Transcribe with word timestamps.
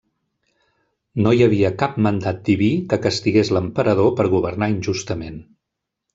No 1.25 1.33
hi 1.39 1.43
havia 1.47 1.69
cap 1.81 1.99
mandat 2.05 2.39
diví 2.47 2.71
que 2.95 2.99
castigués 3.05 3.53
l'emperador 3.59 4.11
per 4.23 4.27
governar 4.35 4.73
injustament. 4.75 5.39